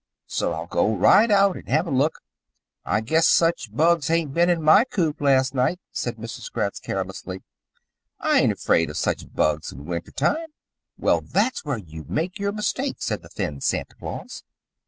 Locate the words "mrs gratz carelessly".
6.15-7.43